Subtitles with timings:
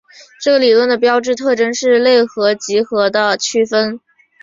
[0.41, 3.99] 这个理论的标志特征是类和集合的区分。